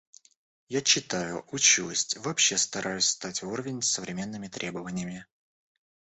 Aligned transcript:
Я 0.67 0.81
читаю, 0.81 1.45
учусь, 1.51 2.17
вообще 2.17 2.57
стараюсь 2.57 3.05
стать 3.05 3.43
в 3.43 3.47
уровень 3.51 3.83
с 3.83 3.91
современными 3.91 4.47
требованиями. 4.47 5.27